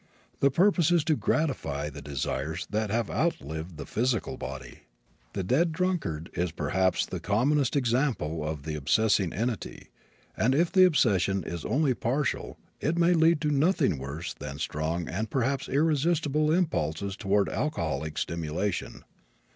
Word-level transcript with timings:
The 0.39 0.49
purpose 0.49 0.89
is 0.89 1.03
to 1.03 1.15
gratify 1.15 1.91
desires 1.91 2.65
that 2.71 2.89
have 2.89 3.11
outlived 3.11 3.77
the 3.77 3.85
physical 3.85 4.35
body. 4.35 4.79
The 5.33 5.43
dead 5.43 5.71
drunkard 5.71 6.31
is 6.33 6.51
perhaps 6.51 7.05
the 7.05 7.19
commonest 7.19 7.75
example 7.75 8.43
of 8.43 8.63
the 8.63 8.73
obsessing 8.73 9.31
entity, 9.31 9.89
and 10.35 10.55
if 10.55 10.71
the 10.71 10.85
obsession 10.85 11.43
is 11.43 11.63
only 11.63 11.93
partial 11.93 12.57
it 12.79 12.97
may 12.97 13.13
lead 13.13 13.41
to 13.41 13.51
nothing 13.51 13.99
worse 13.99 14.33
than 14.33 14.57
strong 14.57 15.07
and 15.07 15.29
perhaps 15.29 15.69
irresistible 15.69 16.51
impulses 16.51 17.15
toward 17.15 17.47
alcoholic 17.47 18.17
stimulation. 18.17 19.03